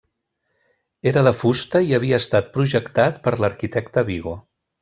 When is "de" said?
1.27-1.33